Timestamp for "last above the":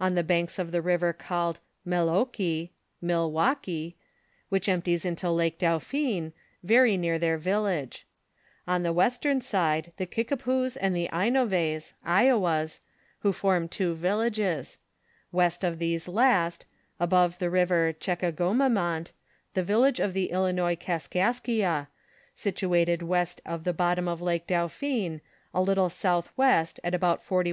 16.08-17.50